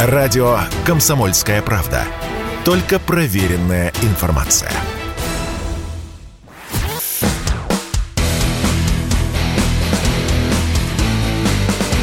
[0.00, 2.04] Радио «Комсомольская правда».
[2.64, 4.70] Только проверенная информация.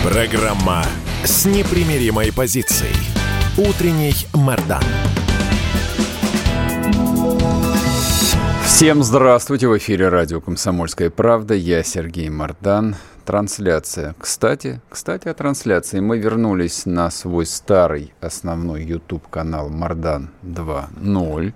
[0.03, 0.83] Программа
[1.23, 2.91] с непримиримой позицией.
[3.57, 4.83] Утренний Мордан.
[8.65, 9.69] Всем здравствуйте!
[9.69, 11.53] В эфире радио «Комсомольская правда».
[11.53, 12.97] Я Сергей Мордан.
[13.25, 14.13] Трансляция.
[14.19, 15.99] Кстати, кстати, о трансляции.
[15.99, 21.53] Мы вернулись на свой старый основной YouTube-канал Мордан 2.0.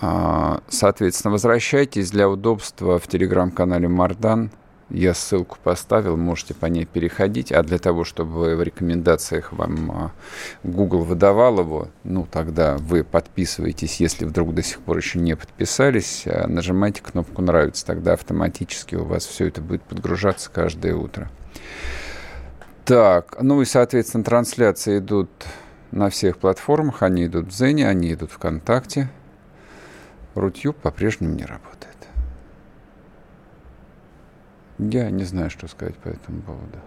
[0.00, 4.50] А, соответственно, возвращайтесь для удобства в телеграм-канале Мардан
[4.94, 7.52] я ссылку поставил, можете по ней переходить.
[7.52, 10.12] А для того, чтобы в рекомендациях вам а,
[10.62, 16.24] Google выдавал его, ну, тогда вы подписываетесь, если вдруг до сих пор еще не подписались,
[16.26, 17.84] а нажимайте кнопку «Нравится».
[17.84, 21.30] Тогда автоматически у вас все это будет подгружаться каждое утро.
[22.84, 25.30] Так, ну и, соответственно, трансляции идут
[25.90, 27.02] на всех платформах.
[27.02, 29.08] Они идут в Зене, они идут в ВКонтакте.
[30.34, 31.93] Рутюб по-прежнему не работает.
[34.78, 36.78] Я не знаю, что сказать по этому поводу.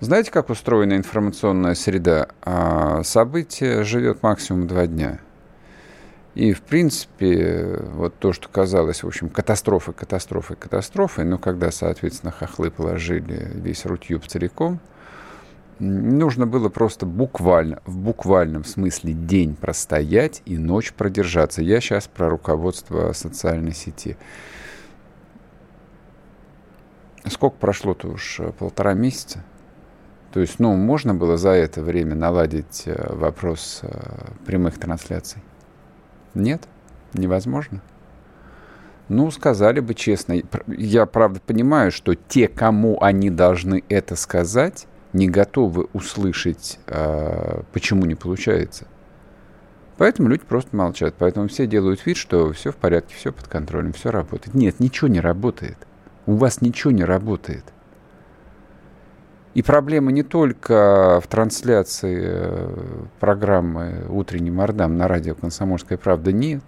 [0.00, 2.28] Знаете, как устроена информационная среда?
[2.42, 5.20] А, событие живет максимум два дня.
[6.34, 12.30] И, в принципе, вот то, что казалось, в общем, катастрофой, катастрофой, катастрофой, но когда, соответственно,
[12.30, 14.80] хохлы положили весь Рутюб целиком,
[15.78, 21.62] нужно было просто буквально, в буквальном смысле день простоять и ночь продержаться.
[21.62, 24.18] Я сейчас про руководство социальной сети.
[27.28, 28.40] Сколько прошло-то уж?
[28.40, 29.42] Э, полтора месяца?
[30.32, 33.88] То есть, ну, можно было за это время наладить э, вопрос э,
[34.44, 35.42] прямых трансляций?
[36.34, 36.68] Нет?
[37.14, 37.80] Невозможно?
[39.08, 40.36] Ну, сказали бы честно.
[40.66, 46.80] Я, правда, понимаю, что те, кому они должны это сказать, не готовы услышать,
[47.72, 48.88] почему не получается.
[49.96, 51.14] Поэтому люди просто молчат.
[51.16, 54.54] Поэтому все делают вид, что все в порядке, все под контролем, все работает.
[54.54, 55.78] Нет, ничего не работает
[56.26, 57.64] у вас ничего не работает.
[59.54, 66.62] И проблема не только в трансляции э, программы «Утренний Мордам» на радио «Комсомольская правда» нет.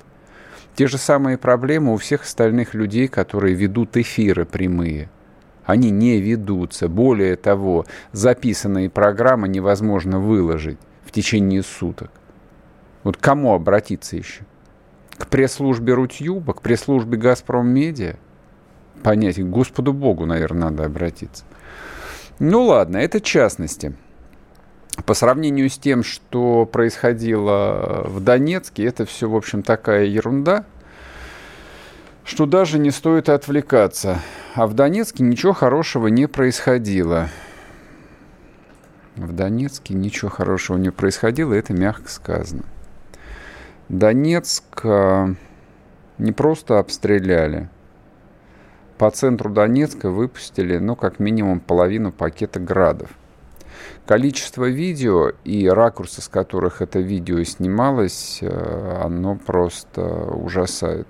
[0.75, 5.11] Те же самые проблемы у всех остальных людей, которые ведут эфиры прямые.
[5.67, 6.89] Они не ведутся.
[6.89, 12.11] Более того, записанные программы невозможно выложить в течение суток.
[13.03, 14.45] Вот кому обратиться еще?
[15.19, 17.69] К пресс-службе Рутюба, к пресс-службе «Газпром
[18.99, 19.05] Медиа»?
[19.05, 19.47] понятие.
[19.47, 21.45] К Господу Богу, наверное, надо обратиться.
[22.39, 23.95] Ну ладно, это частности.
[25.07, 30.65] По сравнению с тем, что происходило в Донецке, это все, в общем, такая ерунда,
[32.25, 34.21] что даже не стоит отвлекаться.
[34.55, 37.29] А в Донецке ничего хорошего не происходило.
[39.17, 42.63] В Донецке ничего хорошего не происходило, это мягко сказано.
[43.89, 45.35] Донецк э,
[46.19, 47.69] не просто обстреляли–
[48.99, 53.11] по центру Донецка выпустили, ну, как минимум половину пакета градов.
[54.07, 61.07] Количество видео и ракурсы, с которых это видео снималось, э, оно просто ужасает.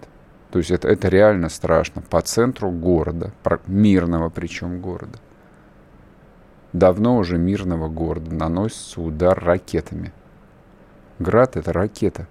[0.50, 2.03] То есть это, это реально страшно.
[2.03, 3.32] По центру города,
[3.66, 5.19] мирного причем города.
[6.72, 10.12] Давно уже мирного города наносится удар ракетами.
[11.19, 12.26] Град— это ракета.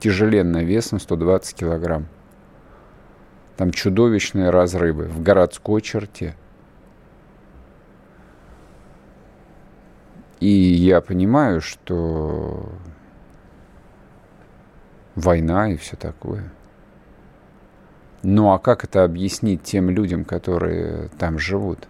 [0.00, 2.06] Тяжеленная, весом 120 килограмм.
[3.58, 6.36] Там чудовищные разрывы в городской черте.
[10.38, 12.70] И я понимаю, что
[15.16, 16.52] война и все такое.
[18.22, 21.88] Ну а как это объяснить тем людям, которые там живут?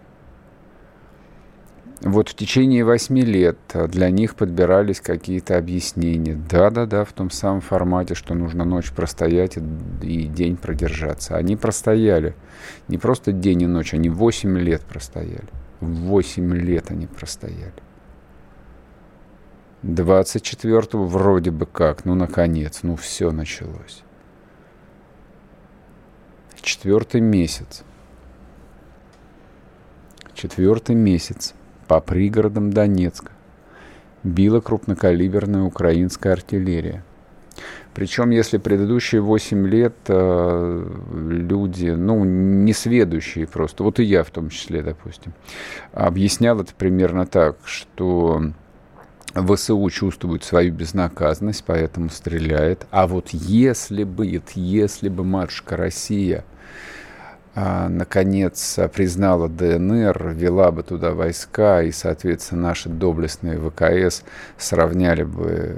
[2.01, 6.35] Вот в течение восьми лет для них подбирались какие-то объяснения.
[6.49, 9.61] Да-да-да, в том самом формате, что нужно ночь простоять и,
[10.01, 11.35] и день продержаться.
[11.35, 12.35] Они простояли.
[12.87, 15.49] Не просто день и ночь, они восемь лет простояли.
[15.81, 17.73] Восемь лет они простояли.
[19.83, 24.03] 24-го вроде бы как, ну, наконец, ну, все началось.
[26.61, 27.83] Четвертый месяц.
[30.33, 31.55] Четвертый месяц
[31.89, 33.31] по пригородам Донецка
[34.23, 37.03] била крупнокалиберная украинская артиллерия.
[37.95, 44.49] Причем, если предыдущие 8 лет э, люди, ну, несведущие просто, вот и я в том
[44.49, 45.33] числе, допустим,
[45.91, 48.43] объяснял это примерно так, что
[49.33, 52.85] ВСУ чувствует свою безнаказанность, поэтому стреляет.
[52.91, 56.45] А вот если бы, если бы матушка Россия
[57.89, 64.23] наконец признала ДНР, вела бы туда войска, и, соответственно, наши доблестные ВКС
[64.57, 65.75] сравняли бы...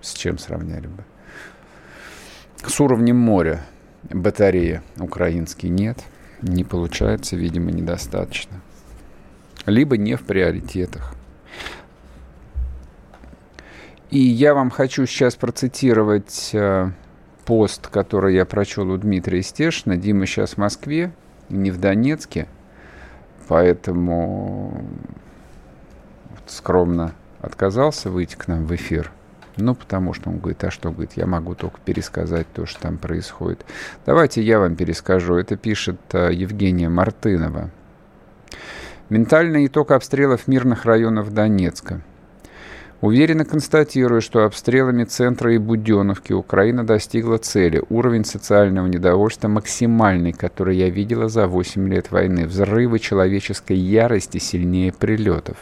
[0.00, 1.04] С чем сравняли бы?
[2.66, 3.62] С уровнем моря
[4.02, 5.98] батареи украинские нет.
[6.42, 8.60] Не получается, видимо, недостаточно.
[9.66, 11.14] Либо не в приоритетах.
[14.10, 16.90] И я вам хочу сейчас процитировать э,
[17.44, 19.96] пост, который я прочел у Дмитрия Стешина.
[19.96, 21.12] Дима сейчас в Москве,
[21.48, 22.46] не в Донецке,
[23.48, 24.84] поэтому
[26.46, 29.10] скромно отказался выйти к нам в эфир.
[29.56, 32.98] Ну, потому что он говорит, а что, говорит, я могу только пересказать то, что там
[32.98, 33.64] происходит.
[34.06, 35.34] Давайте я вам перескажу.
[35.34, 37.70] Это пишет uh, Евгения Мартынова.
[39.08, 42.00] Ментальный итог обстрелов мирных районов Донецка–
[43.00, 47.82] Уверенно констатирую, что обстрелами центра и Буденовки Украина достигла цели.
[47.88, 52.46] Уровень социального недовольства максимальный, который я видела за 8 лет войны.
[52.46, 55.56] Взрывы человеческой ярости сильнее прилетов.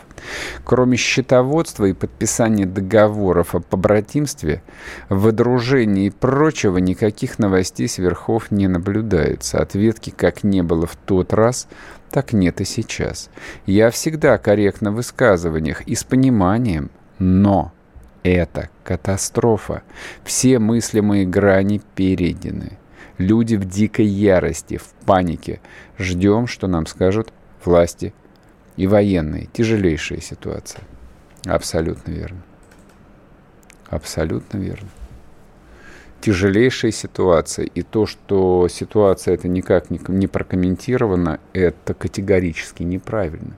[0.64, 4.60] Кроме счетоводства и подписания договоров о побратимстве,
[5.08, 9.58] выдружении и прочего никаких новостей с верхов не наблюдается.
[9.58, 11.68] Ответки как не было в тот раз,
[12.10, 13.30] так нет и сейчас.
[13.64, 17.72] Я всегда корректно в высказываниях и с пониманием, но
[18.22, 19.82] это катастрофа.
[20.24, 22.78] Все мыслимые грани перейдены.
[23.16, 25.60] Люди в дикой ярости, в панике.
[25.98, 27.32] Ждем, что нам скажут
[27.64, 28.14] власти
[28.76, 29.48] и военные.
[29.52, 30.82] Тяжелейшая ситуация.
[31.44, 32.42] Абсолютно верно.
[33.88, 34.88] Абсолютно верно.
[36.20, 37.64] Тяжелейшая ситуация.
[37.66, 43.56] И то, что ситуация это никак не прокомментирована, это категорически неправильно.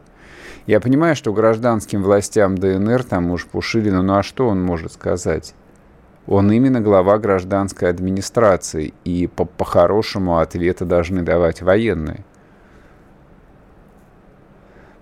[0.66, 5.54] Я понимаю, что гражданским властям ДНР, там уж Пушилина, ну а что он может сказать?
[6.26, 12.24] Он именно глава гражданской администрации, и по-хорошему по ответы должны давать военные.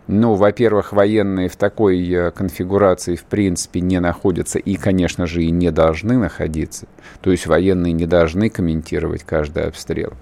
[0.06, 5.50] Ну, во-первых, военные в такой э, конфигурации в принципе не находятся и, конечно же, и
[5.50, 6.86] не должны находиться.
[7.20, 10.14] То есть военные не должны комментировать каждый обстрел.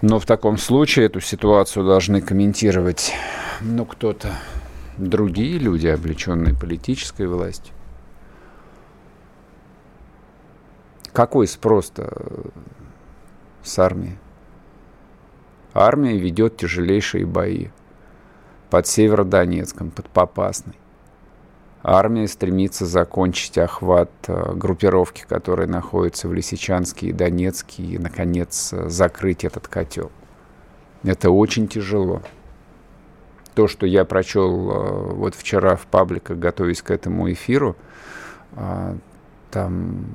[0.00, 3.12] Но в таком случае эту ситуацию должны комментировать,
[3.60, 4.32] ну, кто-то,
[4.96, 7.74] другие люди, облеченные политической властью.
[11.12, 12.12] Какой спрос-то
[13.64, 14.18] с армией?
[15.74, 17.68] Армия ведет тяжелейшие бои
[18.70, 20.76] под Северодонецком, под Попасной.
[21.82, 28.88] Армия стремится закончить охват э, группировки, которая находится в Лисичанске и Донецке, и, наконец, э,
[28.88, 30.10] закрыть этот котел.
[31.04, 32.22] Это очень тяжело.
[33.54, 37.76] То, что я прочел э, вот вчера в пабликах, готовясь к этому эфиру,
[39.50, 40.06] там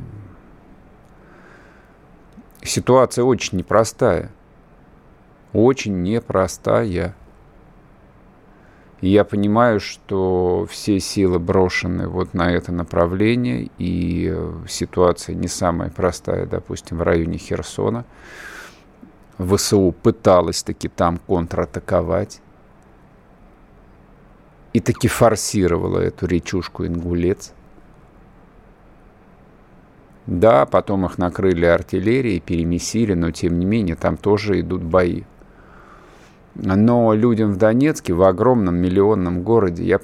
[2.62, 4.32] ситуация очень непростая.
[5.54, 7.16] Очень непростая.
[9.04, 15.50] И я понимаю, что все силы брошены вот на это направление, и э, ситуация не
[15.50, 18.06] самая простая, допустим, в районе Херсона.
[19.38, 22.40] ВСУ пыталась таки там контратаковать
[24.72, 27.52] и таки форсировала эту речушку Ингулец.
[30.28, 35.24] Да, потом их накрыли артиллерией, перемесили, но тем не менее там тоже идут бои.
[36.56, 40.00] Но людям в Донецке, в огромном миллионном городе, я,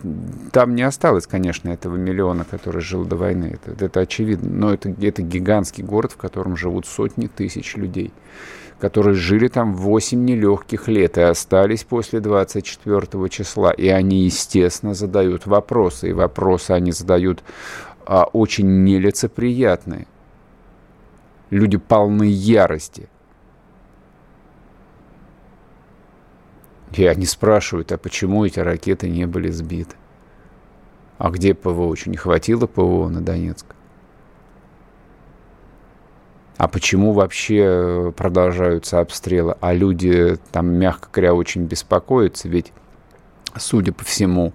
[0.52, 3.60] там не осталось, конечно, этого миллиона, который жил до войны.
[3.64, 4.50] Это, это очевидно.
[4.50, 8.12] Но это, это гигантский город, в котором живут сотни тысяч людей,
[8.80, 13.72] которые жили там 8 нелегких лет и остались после 24 числа.
[13.72, 16.10] И они, естественно, задают вопросы.
[16.10, 17.44] И вопросы они задают
[18.08, 20.08] а, очень нелицеприятные.
[21.52, 23.08] Люди полны ярости–
[26.94, 29.96] И они спрашивают, а почему эти ракеты не были сбиты?
[31.18, 31.96] А где ПВО?
[31.96, 33.66] Что, не хватило ПВО на Донецк?
[36.58, 39.56] А почему вообще э, продолжаются обстрелы?
[39.62, 42.74] А люди там, мягко говоря, очень беспокоятся, ведь,
[43.58, 44.54] судя по всему,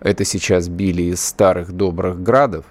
[0.00, 2.64] это сейчас били из старых добрых градов,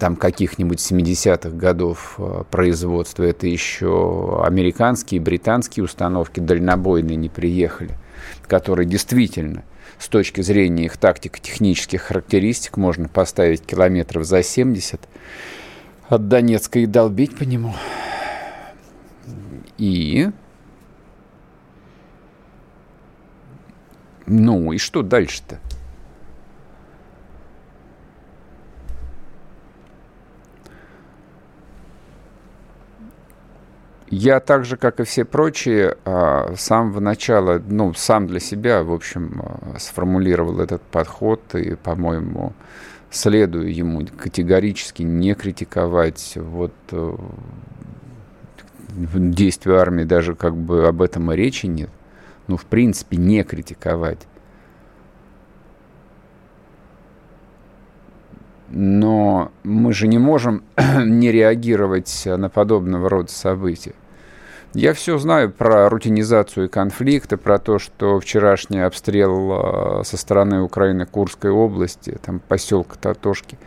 [0.00, 3.22] там каких-нибудь 70-х годов э, производства.
[3.22, 7.90] Это еще американские, британские установки дальнобойные не приехали,
[8.48, 9.62] которые действительно
[9.98, 15.00] с точки зрения их тактико-технических характеристик можно поставить километров за 70
[16.08, 17.74] от Донецка и долбить по нему.
[19.76, 20.30] И...
[24.26, 25.60] Ну и что дальше-то?
[34.10, 38.82] Я так же, как и все прочие, а, с самого начала, ну, сам для себя,
[38.82, 42.52] в общем, а, сформулировал этот подход и, по-моему,
[43.10, 47.16] следую ему категорически не критиковать вот э,
[48.88, 51.90] действия армии, даже как бы об этом и речи нет.
[52.48, 54.26] Ну, в принципе, не критиковать.
[58.70, 59.49] Но
[59.90, 60.62] мы же не можем
[61.04, 63.94] не реагировать на подобного рода события.
[64.72, 71.06] Я все знаю про рутинизацию конфликта, про то, что вчерашний обстрел э, со стороны Украины
[71.06, 73.58] Курской области, там поселка Татошки,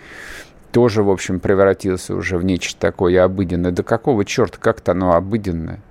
[0.72, 3.72] тоже, в общем, превратился уже в нечто такое обыденное.
[3.72, 5.82] Да какого черта, как-то оно обыденное?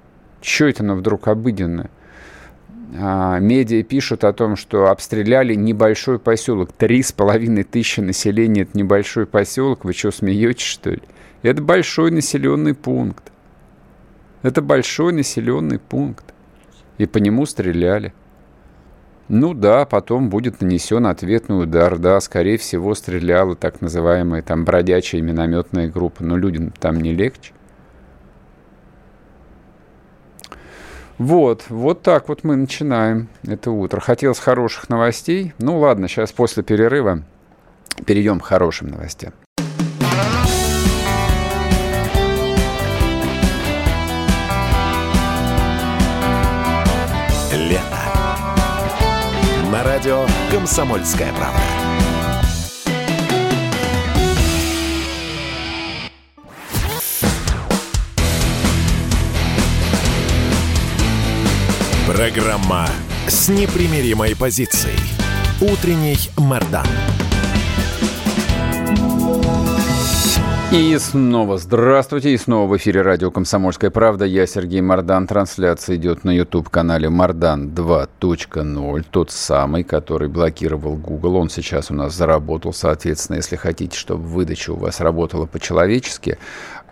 [0.41, 1.91] Чего это оно вдруг обыденное?
[2.95, 6.73] А, медиа пишут о том, что обстреляли небольшой поселок.
[6.73, 9.85] Три с половиной тысячи населения– это небольшой поселок.
[9.85, 11.03] Вы что, смеетесь, что ли?
[11.43, 13.33] Это большой населенный пункт.
[14.43, 16.35] Это большой населенный пункт.
[16.99, 18.13] И по нему стреляли.
[19.29, 21.99] Ну да, потом будет нанесен ответный удар.
[21.99, 26.23] Да, скорее всего, стреляла так называемая там бродячая минометная группа.
[26.23, 27.53] Но людям там не легче.
[31.19, 34.01] Вот, вот так вот мы начинаем это утро.
[34.01, 35.53] Хотелось хороших новостей.
[35.59, 37.23] Ну ладно, сейчас после перерыва
[38.07, 39.33] перейдем к хорошим новостям.
[47.53, 47.83] Лето.
[49.71, 51.82] На радио «Комсомольская правда».
[62.15, 62.87] Программа
[63.27, 64.99] с непримиримой позицией.
[65.63, 66.85] Утренний Мордан.
[70.73, 74.27] И снова здравствуйте, и снова в эфире радио «Комсомольская правда».
[74.27, 75.27] Я Сергей Мордан.
[75.27, 81.37] Трансляция идет на YouTube-канале «Мордан 2.0», тот самый, который блокировал Google.
[81.37, 86.39] Он сейчас у нас заработал, соответственно, если хотите, чтобы выдача у вас работала по-человечески,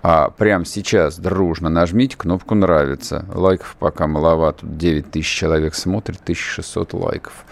[0.02, 3.26] а прямо сейчас дружно нажмите кнопку «Нравится».
[3.34, 4.66] Лайков пока маловато.
[4.66, 7.44] 9 тысяч человек смотрит, 1600 лайков.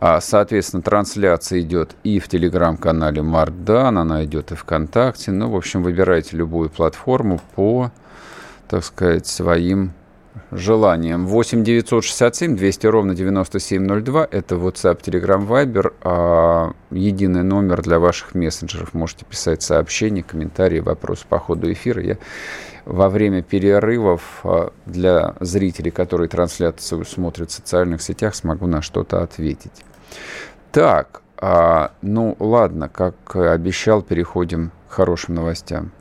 [0.00, 5.32] А, соответственно, трансляция идет и в телеграм-канале Мардан, она идет и ВКонтакте.
[5.32, 7.90] Ну, в общем, выбирайте любую платформу по,
[8.68, 9.92] так сказать, своим
[10.50, 11.26] желанием.
[11.26, 14.28] 8 967 200 ровно 9702.
[14.30, 15.92] Это WhatsApp, Telegram, Viber.
[16.02, 18.94] А единый номер для ваших мессенджеров.
[18.94, 22.02] Можете писать сообщения, комментарии, вопросы по ходу эфира.
[22.02, 22.18] Я
[22.84, 29.22] во время перерывов а, для зрителей, которые трансляцию смотрят в социальных сетях, смогу на что-то
[29.22, 29.84] ответить.
[30.72, 35.92] Так, а, ну ладно, как обещал, переходим к хорошим новостям.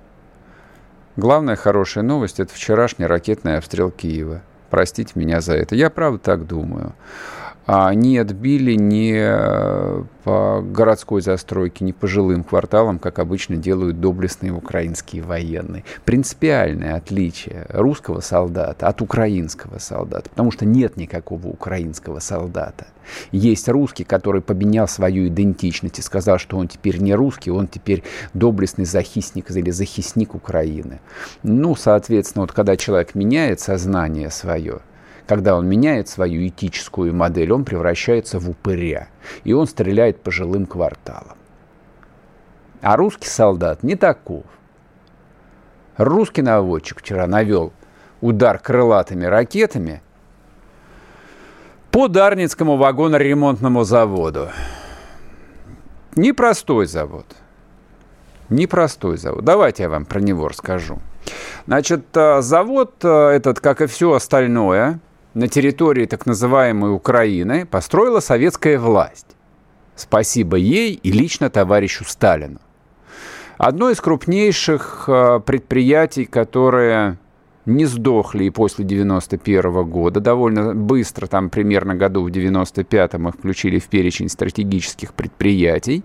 [1.18, 4.44] Главная хорошая новость– это вчерашний ракетный обстрел Киева.
[4.70, 5.74] Простите меня за это.
[5.74, 6.94] Я правда так думаю.
[7.70, 14.00] А не отбили ни э, по городской застройке, ни по жилым кварталам, как обычно делают
[14.00, 15.84] доблестные украинские военные.
[16.06, 22.88] Принципиальное отличие русского солдата от украинского солдата, потому что нет никакого украинского солдата.
[23.34, 28.02] Есть русский, который поменял свою идентичность и сказал, что он теперь не русский, он теперь
[28.34, 31.02] доблестный захисник или захисник Украины.
[31.44, 34.80] Ну, соответственно, вот когда человек меняет сознание свое,
[35.28, 39.10] когда он меняет свою этическую модель, он превращается в упыря.
[39.44, 41.38] И он стреляет по жилым кварталам.
[42.82, 44.46] А русский солдат не таков.
[45.98, 47.74] Русский наводчик вчера навел
[48.22, 50.02] удар крылатыми ракетами
[51.92, 54.50] по Дарницкому вагоноремонтному заводу.
[56.16, 57.26] Непростой завод.
[58.50, 59.44] Непростой завод.
[59.44, 61.00] Давайте я вам про него расскажу.
[61.66, 65.00] Значит, э, завод э, этот, как и все остальное,
[65.38, 69.28] на территории так называемой Украины построила советская власть.
[69.96, 72.60] Спасибо ей и лично товарищу Сталину.
[73.60, 77.20] Одно из крупнейших э, предприятий, которое
[77.68, 80.20] не сдохли и после 91 года.
[80.20, 86.04] Довольно быстро, там примерно году в 95-м их включили в перечень стратегических предприятий,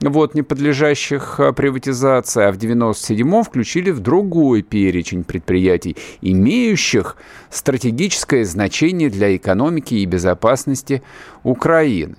[0.00, 7.16] вот, не подлежащих а, приватизации, а в 97-м включили в другой перечень предприятий, имеющих
[7.50, 11.02] стратегическое значение для экономики и безопасности
[11.44, 12.16] Украины.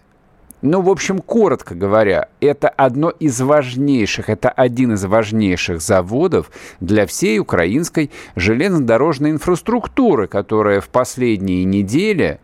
[0.61, 7.07] Ну, в общем, коротко говоря, это одно из важнейших, это один из важнейших заводов для
[7.07, 12.39] всей украинской железнодорожной инфраструктуры, которая в последние недели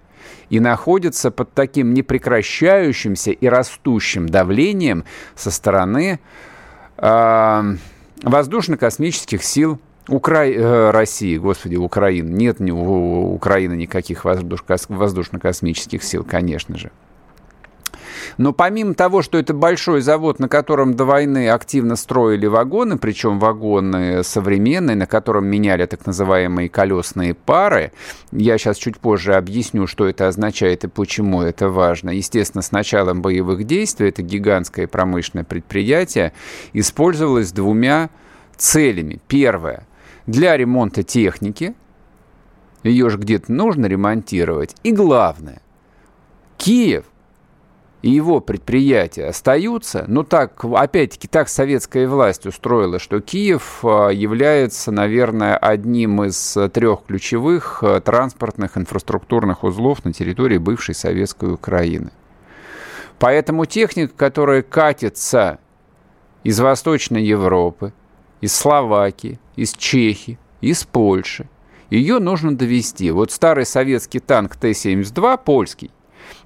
[0.50, 5.04] и находится под таким непрекращающимся и растущим давлением
[5.36, 6.20] со стороны
[6.98, 7.76] э,
[8.24, 10.46] воздушно-космических сил Укра...
[10.46, 12.30] Э, России, господи, Украины.
[12.30, 16.92] Нет ни у Украины никаких воздушно-космических сил, конечно же.
[18.38, 23.40] Но помимо того, что это большой завод, на котором до войны активно строили вагоны, причем
[23.40, 27.92] вагоны современные, на котором меняли так называемые колесные пары,
[28.32, 32.12] я сейчас чуть позже объясню, что это означает и почему это важно.
[32.12, 36.34] Естественно, с началом боевых действий это гигантское промышленное предприятие
[36.74, 38.10] использовалось двумя
[38.58, 39.20] целями.
[39.28, 39.88] Первое–
[40.28, 41.74] для ремонта техники,
[42.84, 44.76] ее же где-то нужно ремонтировать.
[44.84, 45.62] И главное,
[46.58, 47.06] Киев–
[48.02, 54.92] и его предприятия остаются, но так, опять-таки, так советская власть устроила, что Киев а, является,
[54.92, 62.12] наверное, одним из трех ключевых а, транспортных инфраструктурных узлов на территории бывшей советской Украины.
[63.18, 65.58] Поэтому техника, которая катится
[66.44, 67.94] из Восточной Европы,
[68.42, 71.50] из Словакии, из Чехии, из Польши,
[71.90, 73.10] ее нужно довести.
[73.12, 75.90] Вот старый советский танк Т-72, польский,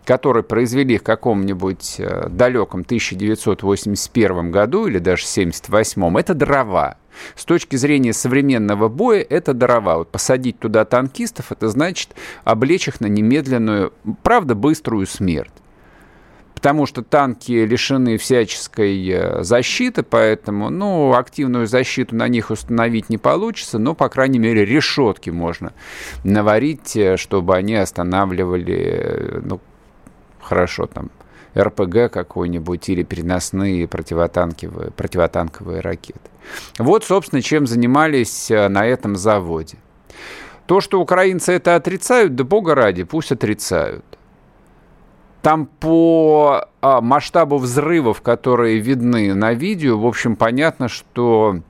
[0.06, 6.98] который произвели в каком-нибудь э, далеком 1981 году или даже 1978, это дрова.
[7.36, 9.98] С точки зрения современного боя, это дрова.
[9.98, 12.10] Вот посадить туда танкистов, это значит
[12.44, 13.94] облечь их на немедленную,
[14.24, 15.52] правда, быструю смерть
[16.62, 23.18] потому что танки лишены всяческой э, защиты, поэтому, ну, активную защиту на них установить не
[23.18, 25.74] получится, но, по крайней мере, решетки можно
[26.24, 29.60] наварить, э, чтобы они останавливали, ну,
[30.42, 31.10] хорошо, там,
[31.58, 36.20] РПГ какой-нибудь или переносные противотанковые, противотанковые ракеты.
[36.78, 39.78] Вот, собственно, чем занимались э, на этом заводе.
[40.66, 44.06] То, что украинцы это отрицают, да бога ради, пусть отрицают.
[45.42, 51.62] Там по а, масштабу взрывов, которые видны на видео, в общем, понятно, что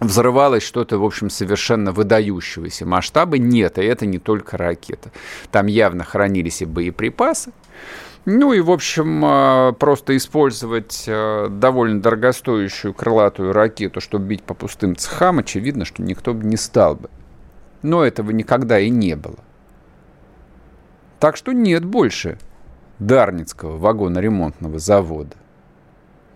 [0.00, 3.38] взрывалось что-то, в общем, совершенно выдающегося масштаба.
[3.38, 5.10] Нет, и это не только ракета.
[5.50, 7.52] Там явно хранились и боеприпасы.
[8.26, 14.54] Ну и, в общем, а, просто использовать а, довольно дорогостоящую крылатую ракету, чтобы бить по
[14.54, 17.10] пустым цехам, очевидно, что никто бы не стал бы.
[17.82, 19.38] Но этого никогда и не было.
[21.18, 22.38] Так что нет больше
[22.98, 25.36] Дарницкого вагоноремонтного завода.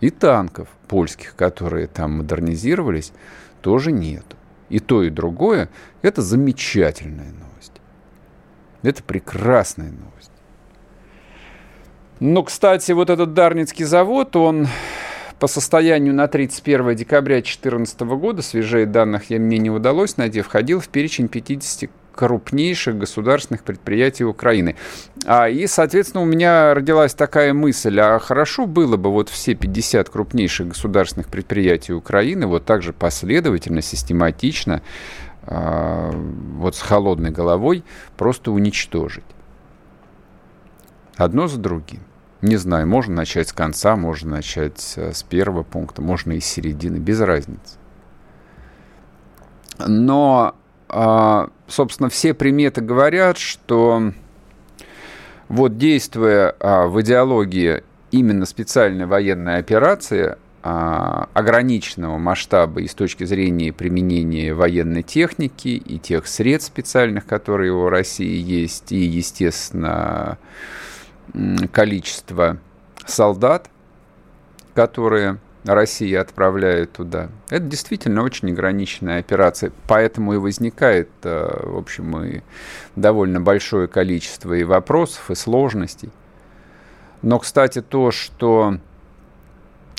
[0.01, 3.13] И танков польских, которые там модернизировались,
[3.61, 4.35] тоже нету.
[4.69, 5.69] И то, и другое–
[6.01, 7.73] это замечательная новость.
[8.81, 10.31] Это прекрасная новость.
[12.19, 14.67] Но, кстати, вот этот Дарницкий завод, он
[15.39, 20.79] по состоянию на 31 декабря 2014 года, свежее данных я мне не удалось найти, входил
[20.79, 24.77] в перечень 50 крупнейших государственных предприятий Украины.
[25.25, 30.09] А, и, соответственно, у меня родилась такая мысль, а хорошо было бы вот все 50
[30.09, 34.81] крупнейших государственных предприятий Украины вот так же последовательно, систематично,
[35.43, 36.11] а,
[36.57, 37.83] вот с холодной головой
[38.15, 39.25] просто уничтожить.
[41.17, 42.01] Одно за другим.
[42.41, 46.45] Не знаю, можно начать с конца, можно начать э, с первого пункта, можно и с
[46.45, 47.77] середины, без разницы.
[49.79, 50.55] Но
[50.87, 54.13] а, собственно, все приметы говорят, что
[55.49, 63.23] вот действуя а, в идеологии именно специальной военной операции а, ограниченного масштаба и с точки
[63.25, 70.37] зрения применения военной техники и тех средств специальных, которые у России есть, и, естественно,
[71.71, 72.57] количество
[73.05, 73.69] солдат,
[74.73, 77.29] которые Россия отправляет туда.
[77.49, 82.41] Это действительно очень ограниченная операция, поэтому и возникает, э, в общем, и
[82.95, 86.11] довольно большое количество и вопросов, и сложностей.
[87.23, 88.77] Но, кстати, то, что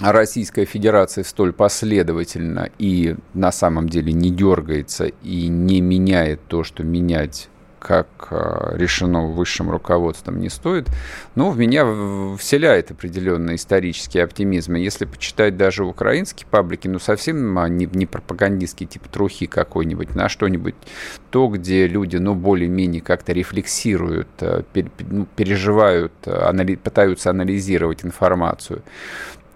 [0.00, 6.84] Российская Федерация столь последовательно и на самом деле не дергается и не меняет то, что
[6.84, 7.48] менять
[7.86, 10.88] как а, решено высшим руководством, не стоит,
[11.36, 11.84] но в меня
[12.36, 14.74] вселяет определенный исторический оптимизм.
[14.74, 20.16] И если почитать даже украинские паблики, ну совсем а, не, не пропагандистский тип трухи какой-нибудь,
[20.16, 20.74] на что-нибудь,
[21.30, 24.64] то, где люди, ну, более-менее как-то рефлексируют, а,
[25.08, 26.12] ну, переживают,
[26.82, 28.82] пытаются анализировать информацию,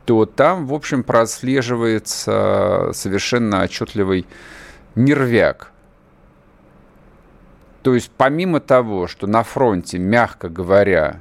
[0.07, 4.25] то там, в общем, прослеживается совершенно отчетливый
[4.95, 5.73] нервяк
[7.83, 11.21] то есть помимо того, что на фронте, мягко говоря,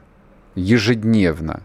[0.56, 1.62] ежедневно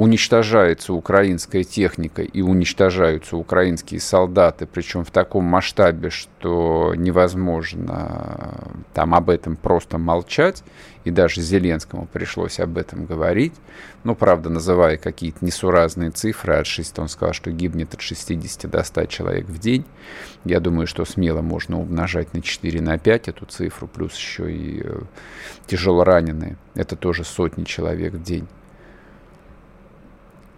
[0.00, 9.28] уничтожается украинская техника и уничтожаются украинские солдаты, причем в таком масштабе, что невозможно там об
[9.28, 10.64] этом просто молчать,
[11.04, 13.52] и даже Зеленскому пришлось об этом говорить,
[14.02, 18.82] ну, правда, называя какие-то несуразные цифры, от 6, он сказал, что гибнет от 60 до
[18.82, 19.84] 100 человек в день,
[20.46, 24.80] я думаю, что смело можно умножать на 4, на 5 эту цифру, плюс еще и
[24.82, 25.00] э,
[25.66, 28.48] тяжело раненые, это тоже сотни человек в день.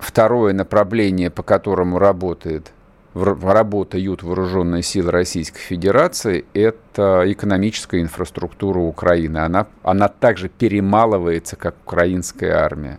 [0.03, 2.73] Второе направление, по которому работает,
[3.15, 9.39] работают вооруженные силы Российской Федерации, это экономическая инфраструктура Украины.
[9.39, 12.99] Она, она также перемалывается, как украинская армия.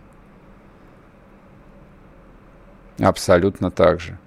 [2.98, 4.18] Абсолютно так же.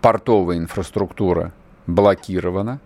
[0.00, 1.52] Портовая инфраструктура
[1.86, 2.80] блокирована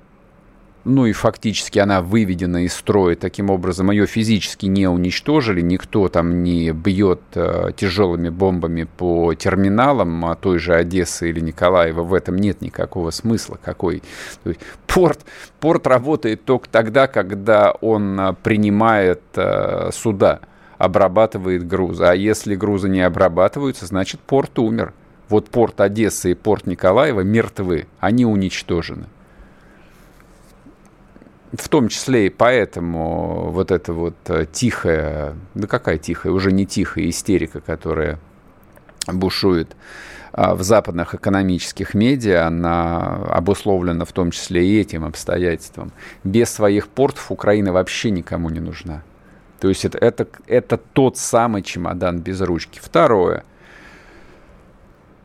[0.84, 3.14] ну и фактически она выведена из строя.
[3.14, 10.24] Таким образом, ее физически не уничтожили, никто там не бьет э, тяжелыми бомбами по терминалам
[10.24, 12.02] а той же Одессы или Николаева.
[12.02, 13.58] В этом нет никакого смысла.
[13.62, 14.02] Какой?
[14.42, 15.20] То есть порт,
[15.60, 20.40] порт работает только тогда, когда он э, принимает э, суда,
[20.78, 22.04] обрабатывает грузы.
[22.04, 24.94] А если грузы не обрабатываются, значит порт умер.
[25.28, 29.06] Вот порт Одессы и порт Николаева мертвы, они уничтожены
[31.52, 36.64] в том числе и поэтому вот эта вот э, тихая, да какая тихая, уже не
[36.64, 38.18] тихая истерика, которая
[39.06, 39.76] бушует
[40.32, 45.92] а, в западных экономических медиа, она обусловлена в том числе и этим обстоятельством.
[46.24, 49.02] Без своих портов Украина вообще никому не нужна.
[49.60, 52.80] То есть это, это, это тот самый чемодан без ручки.
[52.82, 53.44] Второе.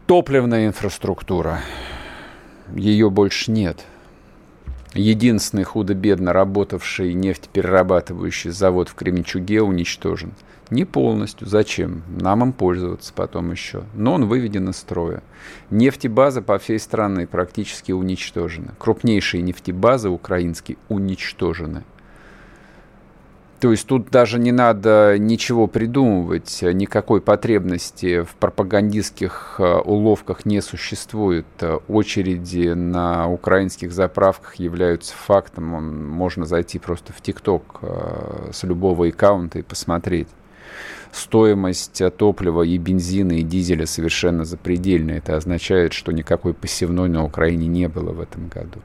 [0.08, 1.60] Топливная инфраструктура.
[2.76, 3.86] Ее больше нет
[4.94, 10.34] единственный худо-бедно работавший нефтеперерабатывающий завод в Кременчуге уничтожен.
[10.70, 11.48] Не полностью.
[11.48, 12.04] Зачем?
[12.08, 13.84] Нам им пользоваться потом еще.
[13.94, 15.24] Но он выведен из строя.
[15.70, 18.72] Нефтебазы по всей стране практически уничтожены.
[18.78, 21.84] Крупнейшие нефтебазы украинские уничтожены.
[23.60, 30.62] То есть тут даже не надо ничего придумывать, никакой потребности в пропагандистских э, уловках не
[30.62, 31.48] существует.
[31.88, 35.66] Очереди на украинских заправках являются фактом.
[36.08, 40.28] Можно зайти просто в ТикТок э, с любого аккаунта и посмотреть.
[41.12, 45.18] Стоимость топлива и бензина, и дизеля совершенно запредельная.
[45.18, 48.82] Это означает, что никакой посевной на Украине не было в этом году.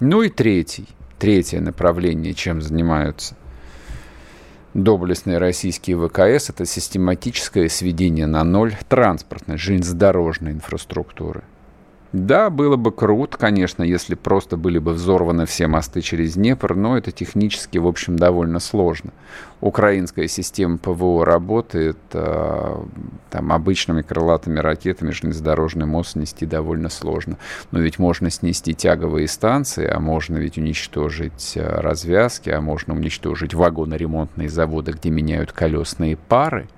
[0.00, 0.86] Ну и третий,
[1.18, 3.36] третье направление, чем занимаются–
[4.82, 11.42] доблестные российские ВКС– это систематическое сведение на ноль транспортной, железнодорожной инфраструктуры–
[12.12, 16.96] да, было бы круто, конечно, если просто были бы взорваны все мосты через Днепр, но
[16.96, 19.10] это технически, в общем, довольно сложно.
[19.60, 22.76] Украинская система ПВО работает, э,
[23.30, 27.38] там обычными крылатыми ракетами железнодорожный мост снести довольно сложно.
[27.72, 33.52] Но ведь можно снести тяговые станции, а можно ведь уничтожить э, развязки, а можно уничтожить
[33.52, 36.68] вагоноремонтные заводы, где меняют колесные пары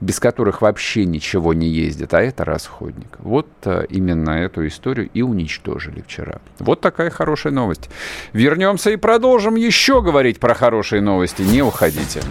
[0.00, 3.16] без которых вообще ничего не ездит, а это расходник.
[3.18, 6.40] Вот а, именно эту историю и уничтожили вчера.
[6.58, 7.90] Вот такая хорошая новость.
[8.32, 11.42] Вернемся и продолжим еще говорить про хорошие новости.
[11.42, 12.22] Не уходите.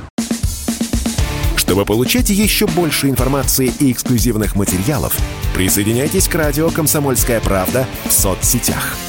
[1.56, 5.15] Чтобы получать еще больше информации и эксклюзивных материалов,
[5.54, 8.97] присоединяйтесь к радио «Комсомольская правда» в соцсетях–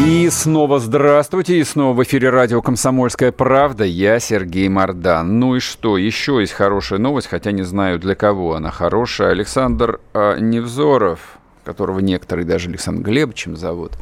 [0.00, 3.84] И снова здравствуйте, и снова в эфире радио «Комсомольская правда».
[3.84, 5.38] Я Сергей Мордан.
[5.38, 9.30] Ну и что, еще есть хорошая новость, хотя не знаю, для кого она хорошая.
[9.30, 13.92] Александр э, Невзоров, которого некоторые даже Александр Глебовичем зовут,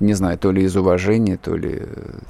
[0.00, 1.82] не знаю, то ли из уважения, то ли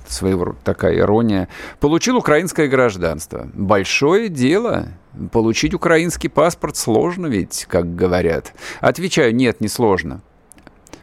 [0.08, 1.48] своего рода такая ирония,
[1.78, 3.48] получил украинское гражданство.
[3.54, 4.88] Большое дело.
[5.30, 8.54] Получить украинский паспорт сложно ведь, как говорят.
[8.80, 10.20] Отвечаю, нет, не сложно.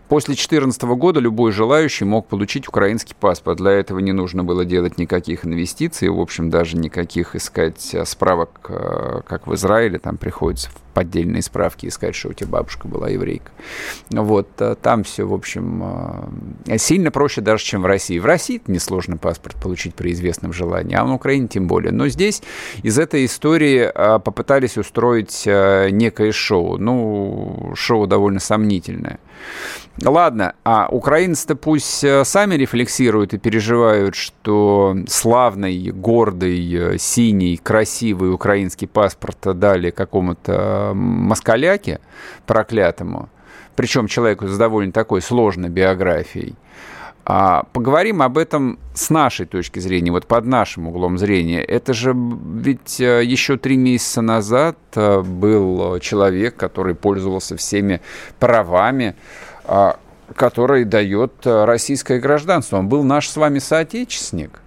[0.10, 3.58] После 2014 года любой желающий мог получить украинский паспорт.
[3.58, 8.50] Для этого не нужно было делать никаких инвестиций, в общем, даже никаких искать э, справок,
[8.68, 13.52] э, как в Израиле, там приходится поддельные справки искать, что у тебя бабушка была еврейка.
[14.12, 15.84] Вот, э, там все, в общем,
[16.78, 18.20] сильно проще даже, чем в России.
[18.20, 21.94] В России несложно паспорт получить при известном желании, а на Украине тем более.
[21.94, 22.44] Но здесь
[22.84, 23.90] из этой истории
[24.20, 26.78] попытались устроить некое шоу.
[26.78, 29.20] Ну, шоу довольно сомнительное.
[30.04, 39.38] Ладно, а украинцы-то пусть сами рефлексируют и переживают, что славный, гордый, синий, красивый украинский паспорт
[39.58, 42.00] дали какому-то москаляке
[42.48, 43.30] проклятому,
[43.76, 46.56] причем человеку с довольно такой сложной биографией.
[47.26, 51.62] А поговорим об этом с нашей точки зрения, вот под нашим углом зрения.
[51.62, 58.02] Это же ведь э, еще три месяца назад э, был человек, который пользовался всеми
[58.40, 59.16] правами,
[60.36, 62.78] который дает э, российское гражданство.
[62.78, 64.63] Он был наш с вами соотечественник.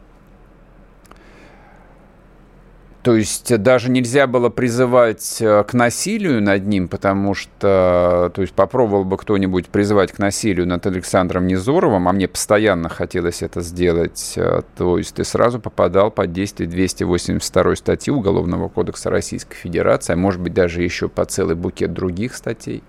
[3.07, 8.53] То есть даже нельзя было призывать э, к насилию над ним, потому что, то есть
[8.53, 14.33] попробовал бы кто-нибудь призывать к насилию над Александром Незоровым, а мне постоянно хотелось это сделать,
[14.35, 20.17] э, то есть ты сразу попадал под действие 282 статьи Уголовного кодекса Российской Федерации, а
[20.17, 22.83] может быть даже еще по целый букет других статей.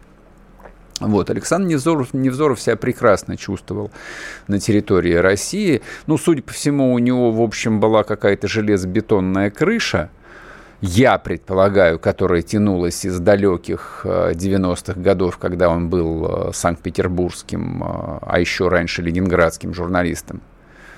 [1.00, 3.92] Вот, Александр Невзоров, Невзоров себя прекрасно чувствовал
[4.48, 5.82] на территории России.
[6.08, 10.10] Ну, судя по всему, у него, в общем, была какая-то железобетонная крыша,
[10.82, 18.20] я предполагаю, которая тянулась из далеких 90-х э, годов, когда он был э, санкт-петербургским, э,
[18.22, 20.42] а еще раньше ленинградским журналистом.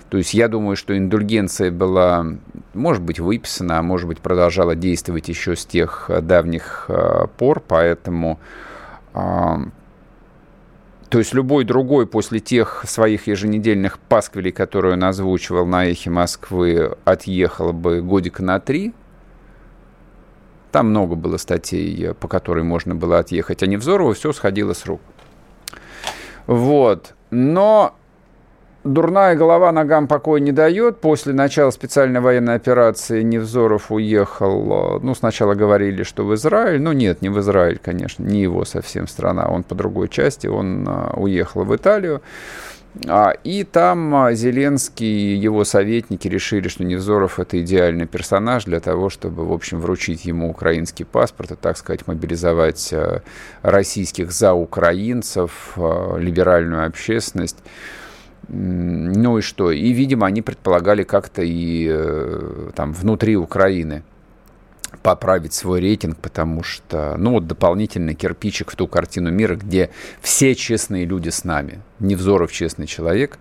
[0.09, 2.25] То есть я думаю, что индульгенция была,
[2.73, 6.89] может быть, выписана, а может быть, продолжала действовать еще с тех давних
[7.37, 8.39] пор, поэтому
[11.09, 16.95] то есть любой другой после тех своих еженедельных пасквилей, которые он озвучивал на эхе Москвы,
[17.03, 18.93] отъехал бы годика на три.
[20.71, 23.63] Там много было статей, по которой можно было отъехать.
[23.63, 25.01] А Невзорову все сходило с рук.
[26.45, 27.15] Вот.
[27.31, 27.95] Но
[28.89, 30.99] Дурная голова ногам покоя не дает.
[30.99, 36.81] После начала специальной военной операции Невзоров уехал, э, ну, сначала говорили, что в Израиль.
[36.81, 39.47] Ну, нет, не в Израиль, конечно, не его совсем страна.
[39.47, 42.23] Он по другой части, он э, уехал в Италию.
[43.07, 48.79] А, и там э, Зеленский и его советники решили, что Невзоров– это идеальный персонаж для
[48.79, 52.91] того, чтобы, в общем, вручить ему украинский паспорт и, так сказать, мобилизовать
[53.61, 57.57] российских заукраинцев, либеральную общественность.
[58.51, 59.71] Ну и что?
[59.71, 64.03] И, видимо, они предполагали как-то и э, там внутри Украины
[65.03, 70.55] поправить свой рейтинг, потому что, ну, вот дополнительный кирпичик в ту картину мира, где все
[70.55, 71.81] честные люди с нами.
[71.99, 73.37] Невзоров честный человек,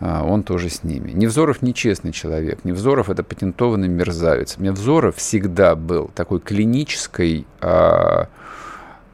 [0.00, 1.10] а, он тоже с ними.
[1.10, 2.64] Невзоров нечестный человек.
[2.64, 4.56] Невзоров это патентованный мерзавец.
[4.58, 8.28] Невзоров всегда был такой клинической а,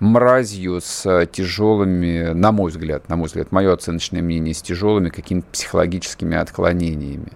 [0.00, 5.46] мразью с тяжелыми, на мой взгляд, на мой взгляд, мое оценочное мнение, с тяжелыми какими-то
[5.52, 7.32] психологическими отклонениями.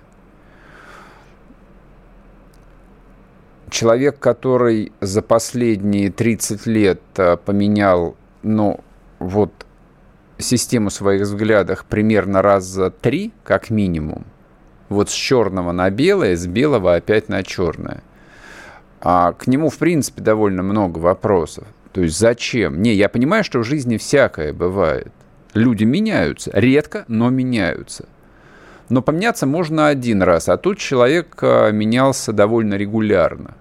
[3.70, 8.80] Человек, который за последние 30 лет э, поменял, ну,
[9.18, 9.52] вот,
[10.38, 14.26] систему своих взглядах примерно раз за три, как минимум,
[14.88, 18.02] вот с черного на белое, с белого опять на черное.
[19.00, 21.66] А к нему, в принципе, довольно много вопросов.
[21.94, 22.82] То есть зачем?
[22.82, 25.12] Не, я понимаю, что в жизни всякое бывает.
[25.54, 26.50] Люди меняются.
[26.52, 28.06] Редко, но меняются.
[28.88, 33.54] Но поменяться можно один раз, а тут человек а, менялся довольно регулярно.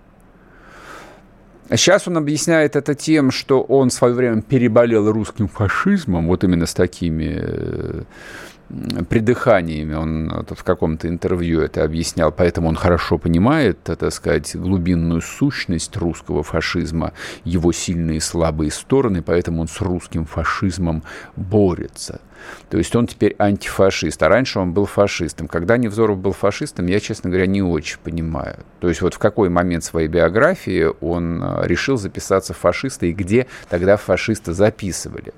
[1.69, 6.65] Сейчас он объясняет это тем, что он в свое время переболел русским фашизмом, вот именно
[6.65, 8.01] с такими э,
[9.09, 15.95] придыханиями, он в каком-то интервью это объяснял, поэтому он хорошо понимает, так сказать, глубинную сущность
[15.97, 21.03] русского фашизма, его сильные и слабые стороны, поэтому он с русским фашизмом
[21.35, 22.21] борется.
[22.69, 25.47] То есть он теперь антифашист, а раньше он был фашистом.
[25.47, 28.57] Когда Невзоров был фашистом, я, честно говоря, не очень понимаю.
[28.81, 33.47] То есть вот в какой момент своей биографии он э, решил записаться фашиста и где
[33.69, 35.33] тогда фашиста записывали?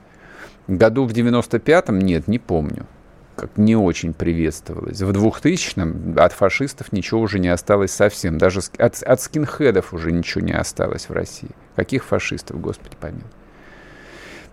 [0.67, 1.99] Году в 95-м?
[1.99, 2.87] Нет, не помню
[3.35, 5.01] как не очень приветствовалось.
[5.01, 8.37] В 2000-м от фашистов ничего уже не осталось совсем.
[8.37, 11.49] Даже от, от скинхедов уже ничего не осталось в России.
[11.75, 13.23] Каких фашистов, Господи помилуй.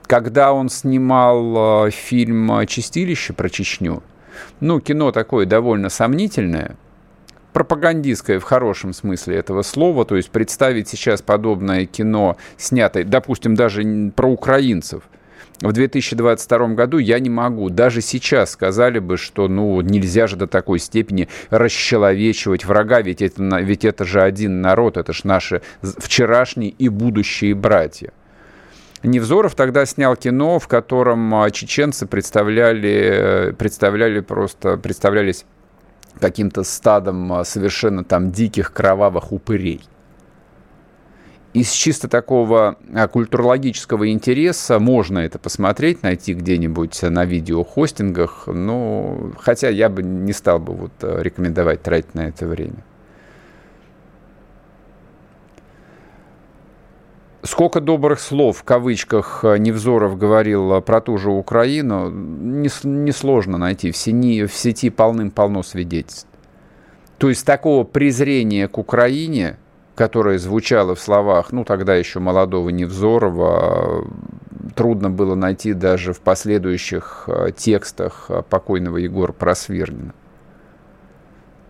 [0.06, 4.02] Когда он снимал э, фильм «Чистилище» про Чечню,
[4.60, 6.76] ну, кино такое довольно сомнительное,
[7.52, 14.12] пропагандистское в хорошем смысле этого слова, то есть представить сейчас подобное кино, снятое, допустим, даже
[14.14, 15.04] про украинцев–
[15.62, 17.70] в 2022 году я не могу.
[17.70, 23.42] Даже сейчас сказали бы, что ну нельзя же до такой степени расчеловечивать врага, ведь это,
[23.60, 28.12] ведь это же один народ, это же наши вчерашние и будущие братья.
[29.04, 35.44] Невзоров тогда снял кино, в котором а, чеченцы представляли, представляли просто, представлялись
[36.20, 39.80] каким-то стадом а, совершенно там диких кровавых упырей.
[41.52, 49.68] Из чисто такого а, культурологического интереса можно это посмотреть, найти где-нибудь на видеохостингах, ну, хотя
[49.68, 52.84] я бы не стал бы вот рекомендовать тратить на это время.
[57.44, 63.58] Сколько добрых слов, в кавычках, э, Невзоров говорил э, про ту же Украину, несложно не
[63.58, 63.90] найти.
[63.90, 66.28] В, сети, в сети полным-полно свидетельств.
[67.18, 69.56] То есть такого презрения к Украине,
[69.94, 74.06] которое звучало в словах, ну, тогда еще молодого Невзорова,
[74.74, 80.14] трудно было найти даже в последующих э, текстах покойного Егора Просвирнина.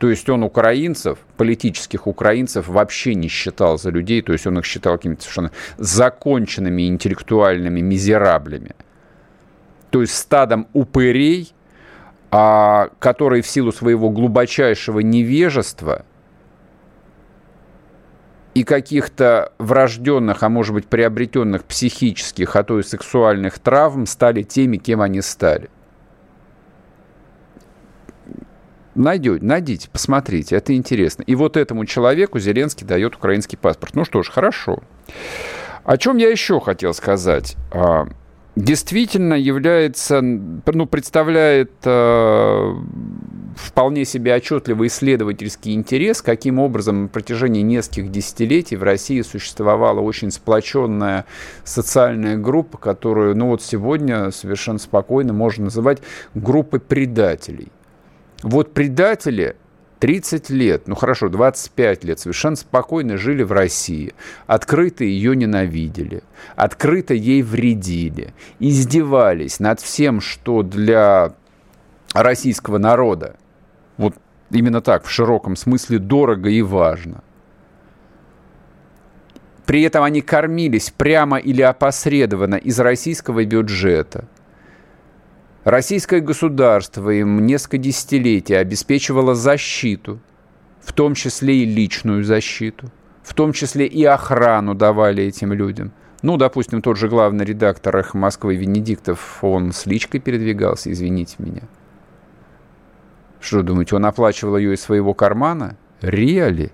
[0.02, 4.64] То есть он украинцев, политических украинцев вообще не считал за людей, то есть он их
[4.64, 8.74] считал какими-то совершенно законченными интеллектуальными мизераблями.
[9.90, 11.54] То есть стадом упырей,
[12.32, 16.04] а, которые в силу своего глубочайшего невежества
[18.54, 24.76] и каких-то врожденных, а может быть приобретенных психических, а то и сексуальных травм стали теми,
[24.76, 25.70] кем они стали–
[28.94, 31.22] Найдете, найдите, посмотрите, это интересно.
[31.22, 33.94] И вот этому человеку Зеленский дает украинский паспорт.
[33.94, 34.80] Ну что ж, хорошо.
[35.84, 37.56] О чем я еще хотел сказать?
[38.54, 42.74] Действительно является, ну, представляет э,
[43.56, 50.30] вполне себе отчетливый исследовательский интерес, каким образом на протяжении нескольких десятилетий в России существовала очень
[50.30, 51.24] сплоченная
[51.64, 56.02] социальная группа, которую, ну, вот сегодня совершенно спокойно можно называть
[56.34, 57.68] группой предателей–
[58.42, 59.56] вот предатели
[60.02, 64.14] 30 лет, ну хорошо, 25 лет совершенно спокойно жили в России,
[64.48, 66.24] открыто ее ненавидели,
[66.56, 71.34] открыто ей вредили, издевались над всем, что для
[72.14, 73.36] российского народа,
[73.96, 74.16] вот
[74.50, 77.22] именно так, в широком смысле, дорого и важно.
[79.66, 84.24] При этом они кормились прямо или опосредованно из российского бюджета–
[85.64, 90.18] Российское государство им несколько десятилетий обеспечивало защиту,
[90.80, 92.90] в том числе и личную защиту,
[93.22, 95.92] в том числе и охрану давали этим людям.
[96.22, 101.62] Ну, допустим, тот же главный редактор «Эхо Москвы» Венедиктов, он с личкой передвигался, извините меня.
[103.40, 105.76] Что, думаете, он оплачивал ее из своего кармана?
[106.00, 106.72] Реали?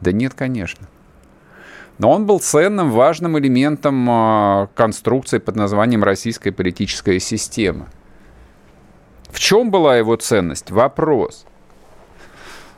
[0.00, 0.86] Да нет, конечно.
[1.98, 7.88] Но он был ценным, важным элементом э, конструкции под названием «Российская политическая система».
[9.32, 10.70] В чем была его ценность?
[10.70, 11.46] Вопрос.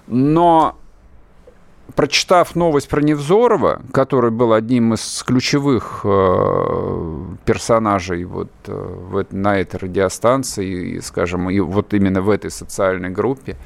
[0.06, 0.76] Но
[1.94, 9.58] прочитав новость про Невзорова, который был одним из ключевых э, персонажей вот, э, в, на
[9.58, 13.56] этой радиостанции, и, скажем, и вот именно в этой социальной группе,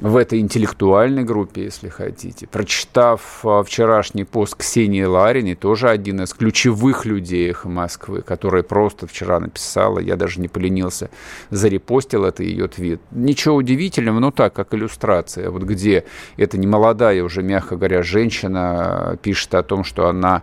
[0.00, 2.46] в этой интеллектуальной группе, если хотите.
[2.46, 9.06] Прочитав а, вчерашний пост Ксении Лариной, тоже один из ключевых людей «Эхо Москвы», которая просто
[9.06, 11.10] вчера написала, я даже не поленился,
[11.50, 13.00] зарепостил это ее твит.
[13.10, 15.50] Ничего удивительного, но так, как иллюстрация.
[15.50, 16.04] Вот где
[16.36, 20.42] эта немолодая уже, мягко говоря, женщина а, пишет о том, что она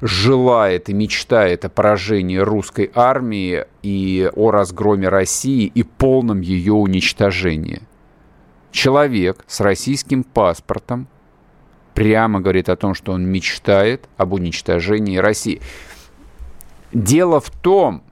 [0.00, 7.82] желает и мечтает о поражении русской армии и о разгроме России и полном ее уничтожении
[8.70, 11.08] человек с российским паспортом
[11.94, 15.60] прямо говорит о том, что он мечтает об уничтожении России.
[16.92, 18.02] Дело в том,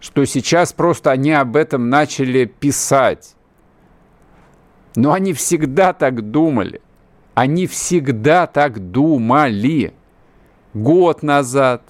[0.00, 3.36] что сейчас просто они об этом начали писать.
[4.96, 6.80] Но они всегда так думали.
[7.34, 9.94] Они всегда так думали.
[10.74, 11.82] Год назад,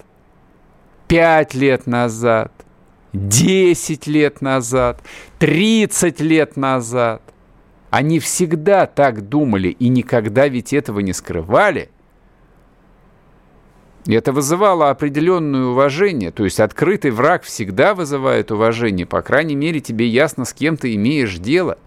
[1.07, 2.51] пять лет назад,
[3.13, 5.01] десять лет назад,
[5.39, 7.21] тридцать лет назад.
[7.91, 11.89] Они всегда так думали и никогда ведь этого не скрывали.
[14.05, 16.31] И это вызывало определенное уважение.
[16.31, 19.05] То есть открытый враг всегда вызывает уважение.
[19.05, 21.77] По крайней мере, тебе ясно, с кем ты имеешь дело.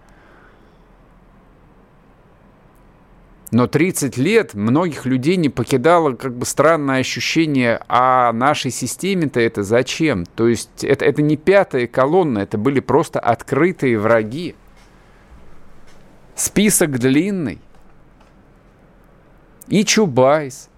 [3.50, 9.62] Но 30 лет многих людей не покидало как бы странное ощущение, а нашей системе-то это
[9.62, 10.26] зачем?
[10.26, 14.54] То есть это, это не пятая колонна, это были просто открытые враги.
[16.34, 17.60] Список длинный.
[19.68, 20.68] И Чубайс,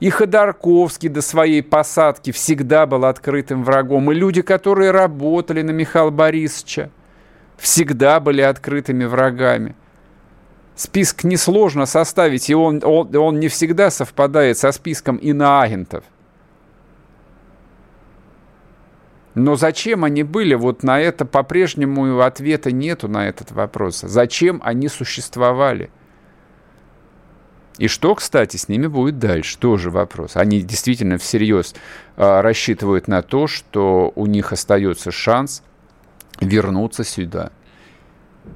[0.00, 4.10] и Ходорковский до своей посадки всегда был открытым врагом.
[4.10, 6.90] И люди, которые работали на Михаила Борисовича,
[7.56, 9.74] всегда были открытыми врагами.
[10.74, 16.04] Список несложно составить, и он, он, он не всегда совпадает со списком иноагентов.
[19.36, 20.54] Но зачем они были?
[20.54, 24.00] Вот на это по-прежнему ответа нету на этот вопрос.
[24.00, 25.90] Зачем они существовали?
[27.76, 29.58] И что, кстати, с ними будет дальше?
[29.58, 30.36] Тоже вопрос.
[30.36, 31.74] Они действительно всерьез
[32.16, 35.62] э, рассчитывают на то, что у них остается шанс
[36.40, 37.52] вернуться сюда.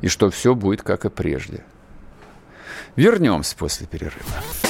[0.01, 1.63] И что все будет как и прежде.
[2.97, 4.70] Вернемся после перерыва.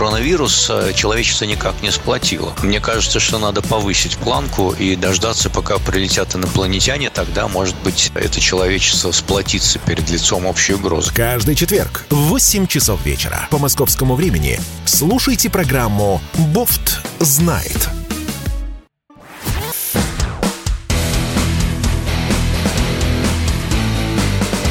[0.01, 2.55] коронавирус, э, человечество никак не сплотило.
[2.63, 8.39] Мне кажется, что надо повысить планку и дождаться, пока прилетят инопланетяне, тогда, может быть, это
[8.39, 11.13] человечество сплотится перед лицом общей угрозы.
[11.13, 17.87] Каждый четверг в 8 часов вечера по московскому времени слушайте программу «Бофт знает».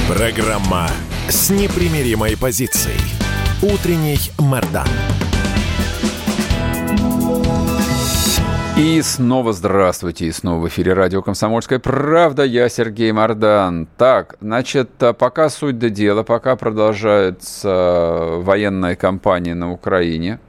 [0.08, 0.90] Программа
[1.28, 2.98] с непримиримой позицией.
[3.62, 4.86] Утренний Мордан.
[8.78, 12.42] И снова здравствуйте, и снова в эфире радио «Комсомольская правда».
[12.42, 13.86] Я Сергей Мордан.
[13.98, 14.88] Так, значит,
[15.18, 20.40] пока суть до дела, пока продолжается военная кампания на Украине,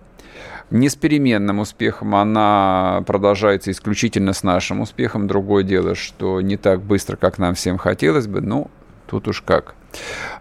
[0.69, 5.27] не с переменным успехом, она продолжается исключительно с нашим успехом.
[5.27, 8.71] Другое дело, что не так быстро, как нам всем хотелось бы, ну,
[9.07, 9.75] тут уж как.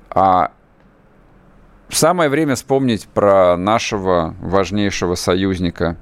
[0.08, 0.52] А
[1.96, 5.96] самое время вспомнить про нашего важнейшего союзника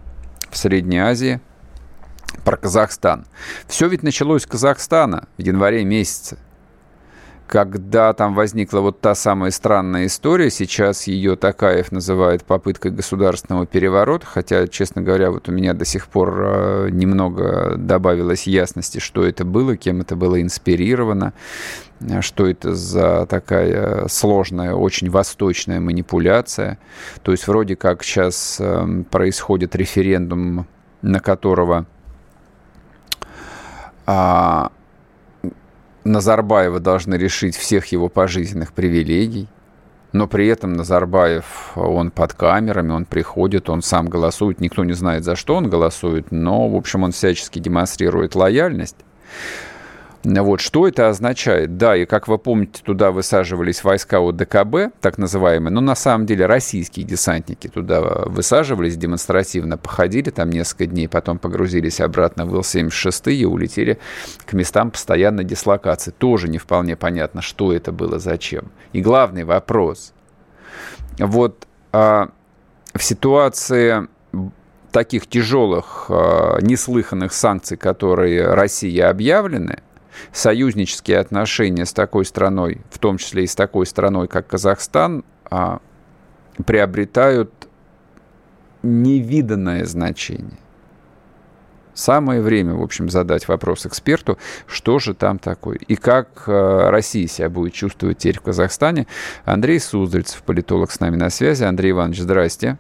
[0.50, 1.40] в Средней Азии–
[2.44, 3.26] про Казахстан.
[3.66, 6.38] Все ведь началось с Казахстана в январе месяце
[7.48, 14.26] когда там возникла вот та самая странная история, сейчас ее Такаев называет попыткой государственного переворота,
[14.26, 19.46] хотя, честно говоря, вот у меня до сих пор э, немного добавилось ясности, что это
[19.46, 21.32] было, кем это было инспирировано,
[22.20, 26.78] что это за такая сложная, очень восточная манипуляция.
[27.22, 30.66] То есть вроде как сейчас э, происходит референдум,
[31.02, 31.86] на которого
[34.06, 34.72] а,
[36.04, 39.48] Назарбаева должны решить всех его пожизненных привилегий,
[40.12, 45.24] но при этом Назарбаев, он под камерами, он приходит, он сам голосует, никто не знает,
[45.24, 48.96] за что он голосует, но, в общем, он всячески демонстрирует лояльность.
[50.24, 51.76] Вот, что это означает?
[51.76, 56.46] Да, и как вы помните, туда высаживались войска ОДКБ, так называемые, но на самом деле
[56.46, 63.44] российские десантники туда высаживались демонстративно, походили там несколько дней, потом погрузились обратно в Ил-76 и
[63.44, 63.98] улетели
[64.44, 66.10] к местам постоянной дислокации.
[66.10, 68.72] Тоже не вполне понятно, что это было, зачем.
[68.92, 70.12] И главный вопрос.
[71.18, 72.30] Вот а,
[72.92, 74.08] в ситуации
[74.90, 79.82] таких тяжелых, а, неслыханных санкций, которые России объявлены,
[80.32, 85.80] союзнические отношения с такой страной, в том числе и с такой страной, как Казахстан, а,
[86.64, 87.52] приобретают
[88.82, 90.58] невиданное значение.
[91.98, 94.38] Самое время, в общем, задать вопрос эксперту,
[94.68, 99.08] что же там такое и как э, Россия себя будет чувствовать теперь в Казахстане.
[99.44, 101.64] Андрей Суздальцев, политолог с нами на связи.
[101.64, 102.78] Андрей Иванович, здрасте.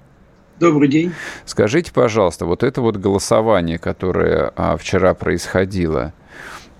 [0.60, 1.12] Добрый день.
[1.46, 6.12] Скажите, пожалуйста, вот это вот голосование, которое а, вчера происходило,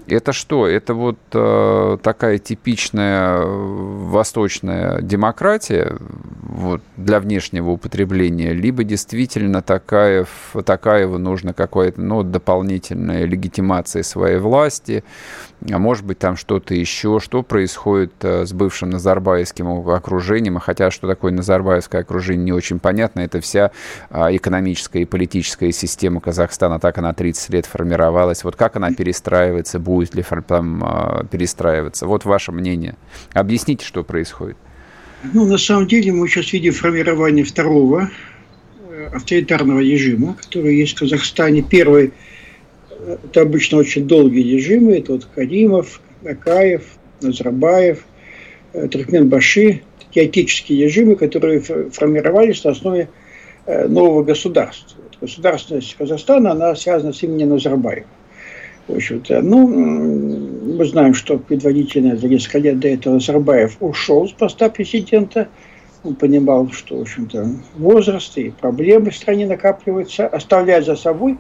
[0.09, 0.67] это что?
[0.67, 5.97] Это вот э, такая типичная восточная демократия
[6.41, 10.27] вот, для внешнего употребления, либо действительно такая,
[10.65, 15.05] такая нужна какая-то ну, дополнительная легитимация своей власти,
[15.71, 20.91] а может быть там что-то еще, что происходит э, с бывшим назарбаевским окружением, а хотя
[20.91, 23.73] что такое назарбаевское окружение не очень понятно, это вся
[24.11, 29.79] э, экономическая и политическая система Казахстана, так она 30 лет формировалась, вот как она перестраивается,
[29.79, 32.07] будет будет ли там а, перестраиваться?
[32.07, 32.95] Вот ваше мнение.
[33.33, 34.57] Объясните, что происходит.
[35.33, 38.09] Ну, на самом деле мы сейчас видим формирование второго
[38.89, 41.63] э, авторитарного режима, который есть в Казахстане.
[41.69, 42.13] Первый
[42.91, 44.99] э,– это обычно очень долгие режимы.
[44.99, 46.83] Это вот Каримов, Акаев,
[47.21, 48.05] Назарбаев,
[48.75, 49.83] э, Туркменбаши.
[49.99, 53.09] Такие отеческие режимы, которые формировались на основе
[53.67, 54.97] нового государства.
[55.21, 58.07] Государственность Казахстана, она связана с именем Назарбаева.
[58.89, 64.33] В общем-то, ну, мы знаем, что предварительно за несколько лет до этого Назарбаев ушел с
[64.33, 65.49] поста президента.
[66.05, 71.37] Он понимал, что, в общем-то, возраст и проблемы в стране накапливаются, оставляя за собой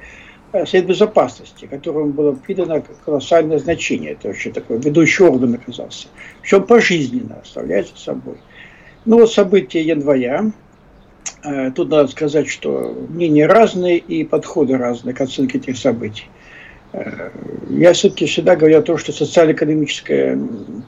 [0.53, 4.12] э, Совет Безопасности, которому было придано колоссальное значение.
[4.12, 6.09] Это вообще такой ведущий орган оказался.
[6.42, 8.36] Причем пожизненно оставляется собой.
[9.07, 10.53] Ну вот события января.
[11.44, 16.26] Э, тут надо сказать, что мнения разные и подходы разные к оценке этих событий.
[16.93, 17.30] Э,
[17.68, 20.39] я все-таки всегда говорю о том, что социально-экономическое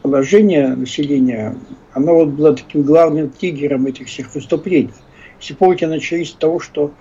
[0.02, 1.54] положение населения,
[1.92, 4.92] оно вот было таким главным триггером этих всех выступлений.
[5.40, 6.92] Если помните, начались с того, что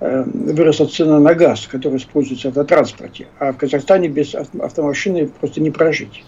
[0.00, 5.60] э, выросла цена на газ, который используется в автотранспорте, а в Казахстане без автомашины просто
[5.60, 6.24] не прожить.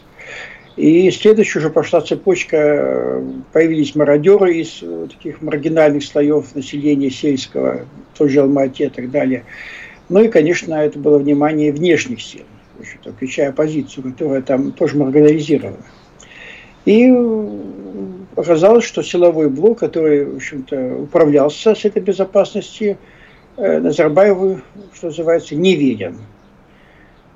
[0.76, 8.40] И следующая уже пошла цепочка, э, появились мародеры из таких маргинальных слоев населения сельского, тоже
[8.40, 9.44] Алмате и так далее–
[10.08, 12.44] ну и, конечно, это было внимание внешних сил,
[13.04, 15.84] включая оппозицию, которая там тоже маргинализирована.
[16.84, 17.12] И
[18.34, 22.96] оказалось, что силовой блок, который, в общем-то, управлялся с этой безопасностью,
[23.56, 24.60] э, Назарбаеву,
[24.94, 26.16] что называется, не верен.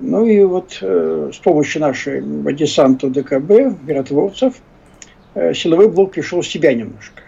[0.01, 4.55] Ну и вот э, с помощью нашего десанта ДКБ, миротворцев,
[5.35, 7.23] э, силовой блок пришел в себя немножко.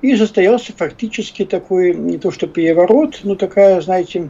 [0.00, 4.28] И состоялся фактически такой, не то что переворот, но такая, знаете,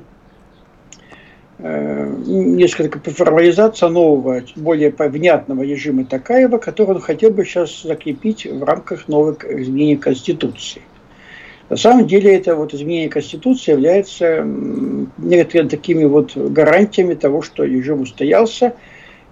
[1.58, 9.08] несколько формализация нового, более внятного режима Такаева, который он хотел бы сейчас закрепить в рамках
[9.08, 10.82] новых изменений Конституции.
[11.70, 14.44] На самом деле это вот изменение Конституции является
[15.18, 18.74] некоторыми такими вот гарантиями того, что режим устоялся,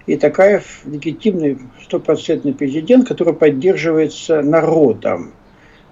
[0.07, 5.33] и Такаев легитимный стопроцентный президент, который поддерживается народом.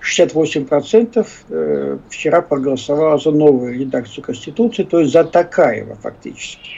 [0.01, 6.69] 68% э, вчера проголосовало за новую редакцию Конституции, то есть за Такаева фактически.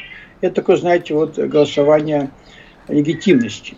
[0.41, 2.29] Это такое, знаете, вот голосование
[2.89, 3.77] легитимности.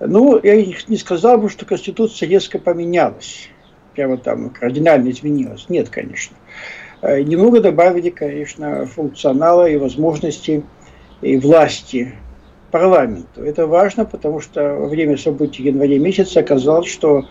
[0.00, 3.48] Ну, я не сказал бы, что Конституция резко поменялась,
[3.94, 5.66] прямо там кардинально изменилась.
[5.68, 6.36] Нет, конечно.
[7.00, 10.62] Э, немного добавили, конечно, функционала и возможностей
[11.22, 12.12] и власти
[12.70, 13.42] парламенту.
[13.42, 17.26] Это важно, потому что во время событий января месяца оказалось, что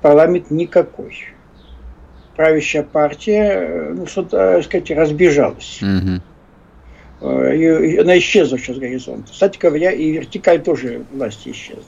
[0.00, 1.14] парламент никакой.
[2.36, 5.80] Правящая партия, э, ну, что так сказать, разбежалась.
[7.20, 9.32] И она исчезла сейчас с горизонта.
[9.32, 11.82] Кстати говоря, и вертикаль тоже власти исчезла.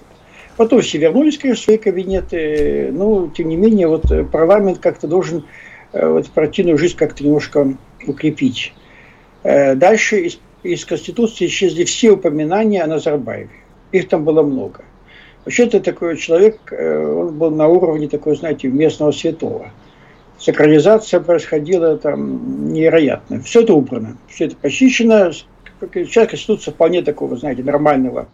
[0.57, 2.91] Потом все вернулись, конечно, в свои кабинеты.
[2.93, 5.45] Но, тем не менее, вот парламент как-то должен
[5.93, 8.75] вот, партийную жизнь как-то немножко укрепить.
[9.45, 13.51] Дальше из, из Конституции исчезли все упоминания о Назарбаеве.
[13.93, 14.83] Их там было много.
[15.45, 19.71] Вообще-то такой человек, э, он был на уровне такой, знаете, местного святого.
[20.39, 23.41] Сакрализация происходила там невероятно.
[23.41, 25.33] Все это убрано, все это почищено.
[25.33, 28.29] Сейчас Конституция вполне такого, знаете, нормального,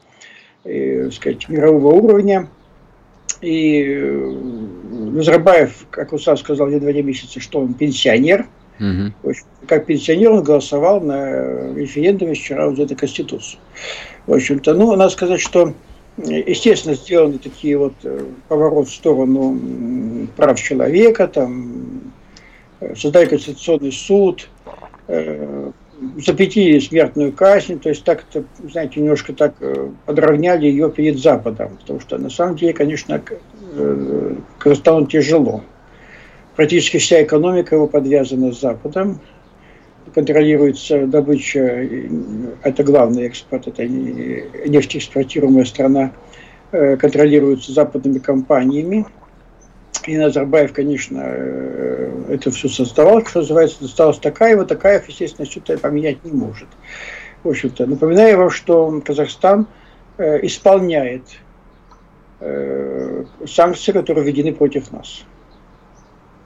[0.65, 2.49] э, сказать, мирового уровня.
[3.41, 4.33] И э,
[4.91, 8.47] Назарбаев, как он сам сказал в январе месяце, что он пенсионер.
[8.81, 9.33] Угу.
[9.69, 13.61] Как пенсионер он голосовал на референдуме вчера вот за эту Конституцию.
[14.27, 15.73] В общем-то, ну, надо сказать, что
[16.19, 22.13] естественно, сделаны такие вот э, поворот в сторону прав человека, там,
[22.81, 24.49] э, создали Конституционный суд,
[25.09, 25.71] э,
[26.19, 29.55] запретили смертную казнь, то есть так это, знаете, немножко так
[30.05, 33.23] подровняли ее перед Западом, потому что на самом деле, конечно,
[34.59, 35.63] Казахстану тяжело.
[36.55, 39.21] Практически вся экономика его подвязана с Западом,
[40.15, 41.89] контролируется добыча,
[42.63, 46.13] это главный экспорт, это нефтеэкспортируемая страна,
[46.73, 49.07] э, контролируется западными компаниями.
[50.07, 54.65] И Назарбаев, конечно, э, это все создавал, что называется, досталось Такаева.
[54.65, 56.69] Такаев, естественно, что-то поменять не может.
[57.43, 59.67] В общем-то, напоминаю вам, что Казахстан
[60.19, 61.23] э, исполняет
[63.47, 65.25] санкции, которые введены против нас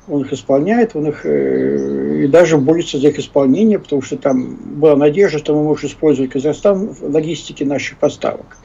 [0.09, 4.57] он их исполняет, он их э, и даже борется за их исполнение, потому что там
[4.81, 8.57] была надежда, что мы можем использовать Казахстан в логистике наших поставок.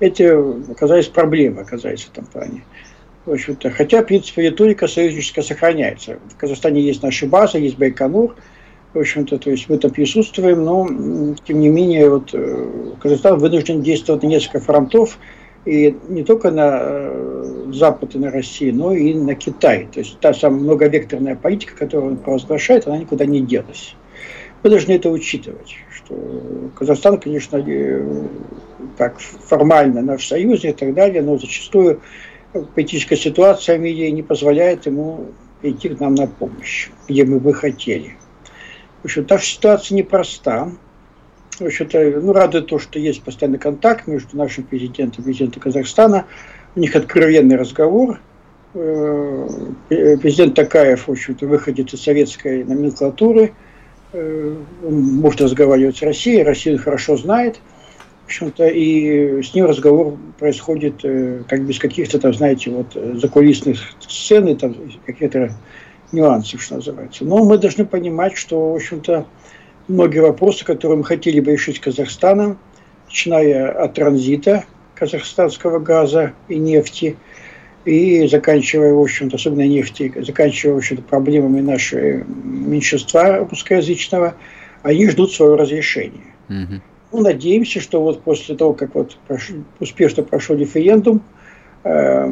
[0.00, 0.22] Эти
[0.70, 2.64] оказались проблемы, оказались в этом плане.
[3.24, 6.18] В общем-то, хотя, в принципе, риторика союзническая сохраняется.
[6.30, 8.36] В Казахстане есть наши базы, есть Байконур,
[8.94, 13.82] в общем-то, то есть мы там присутствуем, но, тем не менее, вот э, Казахстан вынужден
[13.82, 15.18] действовать на несколько фронтов,
[15.66, 19.88] и не только на э, Запад и на Россию, но и на Китай.
[19.92, 23.96] То есть та самая многовекторная политика, которую он провозглашает, она никуда не делась.
[24.62, 26.14] Мы должны это учитывать, что
[26.76, 27.64] Казахстан, конечно,
[28.96, 32.00] как формально наш союзник и так далее, но зачастую
[32.74, 35.26] политическая ситуация в мире не позволяет ему
[35.60, 38.16] прийти к нам на помощь, где мы бы хотели.
[39.02, 40.70] В общем, та ситуация непроста.
[41.58, 46.26] В общем-то, ну, радует то, что есть постоянный контакт между нашим президентом и президентом Казахстана.
[46.74, 48.20] У них откровенный разговор.
[48.74, 49.48] Э,
[49.88, 53.54] президент Такаев, в общем-то, выходит из советской номенклатуры.
[54.12, 57.58] он может разговаривать с Россией, Россия хорошо знает,
[58.24, 61.02] в общем-то, и с ним разговор происходит
[61.48, 64.74] как без каких-то, там, знаете, вот закулисных сцен и там
[65.06, 65.52] какие-то
[66.12, 67.24] нюансы, что называется.
[67.24, 69.26] Но мы должны понимать, что, в общем-то,
[69.88, 72.58] многие вопросы, которые мы хотели бы решить с Казахстаном,
[73.06, 74.64] начиная от транзита
[74.94, 77.16] казахстанского газа и нефти,
[77.84, 84.34] и заканчивая, в общем-то, особенно нефти, заканчивая, в общем-то, проблемами нашего меньшинства русскоязычного,
[84.82, 86.34] они ждут своего разрешения.
[86.48, 86.80] Угу.
[87.12, 89.50] Ну, надеемся, что вот после того, как вот прош...
[89.78, 91.22] успешно прошел референдум,
[91.84, 92.28] э,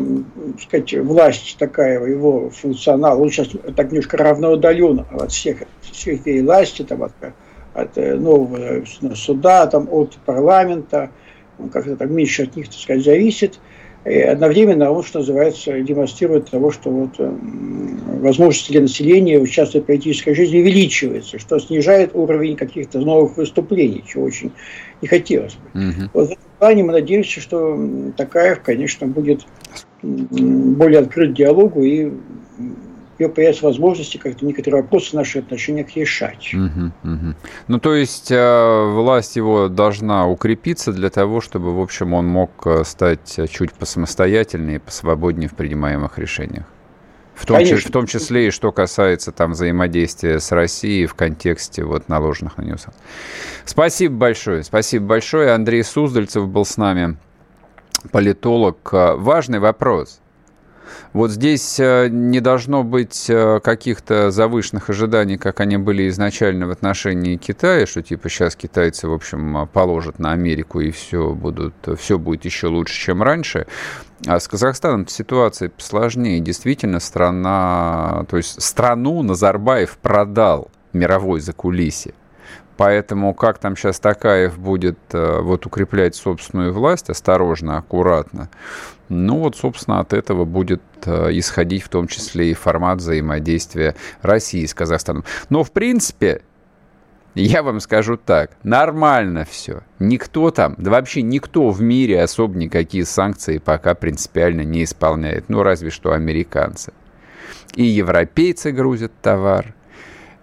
[0.60, 7.04] сказать, власть такая, его функционал, он сейчас так немножко равноудален от всех, всех власти, там,
[7.04, 7.12] от
[7.74, 11.10] от э, нового суда, там, от парламента,
[11.58, 13.60] он как-то так меньше от них, так сказать, зависит.
[14.04, 17.32] И одновременно он, что называется, демонстрирует того, что вот э,
[18.20, 24.24] возможности для населения участвовать в политической жизни увеличивается, что снижает уровень каких-то новых выступлений, чего
[24.24, 24.52] очень
[25.00, 25.80] не хотелось бы.
[25.80, 26.10] Угу.
[26.12, 27.78] Вот в этом плане мы надеемся, что
[28.16, 29.46] Такаев, конечно, будет
[30.02, 32.12] более открыт диалогу и
[33.18, 36.52] ее появятся возможности как-то некоторые вопросы наши отношения решать.
[36.52, 37.34] Угу, угу.
[37.68, 42.50] Ну, то есть э, власть его должна укрепиться для того, чтобы, в общем, он мог
[42.66, 46.64] э, стать чуть посамостоятельнее посвободнее в принимаемых решениях.
[47.34, 51.82] В том, числе, в том числе и что касается там взаимодействия с Россией в контексте
[51.82, 52.76] вот наложенных на нее
[53.64, 54.62] Спасибо большое.
[54.62, 55.52] Спасибо большое.
[55.52, 57.16] Андрей Суздальцев был с нами,
[58.12, 58.88] политолог.
[58.92, 60.20] Э, важный вопрос.
[61.12, 66.70] Вот здесь э, не должно быть э, каких-то завышенных ожиданий, как они были изначально в
[66.70, 72.18] отношении Китая, что типа сейчас китайцы, в общем, положат на Америку и все, будут, все
[72.18, 73.66] будет еще лучше, чем раньше.
[74.26, 76.40] А с Казахстаном ситуация сложнее.
[76.40, 82.14] Действительно, страна, то есть страну Назарбаев продал мировой закулисье.
[82.76, 88.50] Поэтому как там сейчас Такаев будет э, вот укреплять собственную власть, осторожно, аккуратно,
[89.08, 94.64] ну вот, собственно, от этого будет э, исходить в том числе и формат взаимодействия России
[94.64, 95.24] с Казахстаном.
[95.50, 96.42] Но, в принципе,
[97.34, 99.82] я вам скажу так, нормально все.
[99.98, 105.48] Никто там, да вообще никто в мире особо никакие санкции пока принципиально не исполняет.
[105.48, 106.92] Ну, разве что американцы.
[107.74, 109.74] И европейцы грузят товар,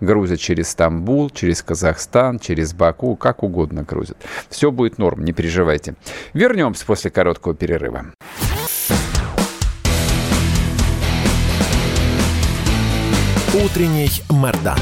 [0.01, 4.17] грузят через Стамбул, через Казахстан, через Баку, как угодно грузят.
[4.49, 5.95] Все будет норм, не переживайте.
[6.33, 8.05] Вернемся после короткого перерыва.
[13.53, 14.79] Утренний Мордан.